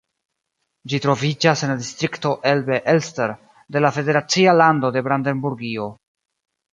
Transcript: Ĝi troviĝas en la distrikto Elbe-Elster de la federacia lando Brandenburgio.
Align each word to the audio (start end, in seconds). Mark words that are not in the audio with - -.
Ĝi 0.91 0.99
troviĝas 1.01 1.61
en 1.67 1.71
la 1.71 1.75
distrikto 1.81 2.31
Elbe-Elster 2.51 3.33
de 3.75 3.83
la 3.87 3.91
federacia 3.99 4.57
lando 4.63 4.91
Brandenburgio. 5.09 5.87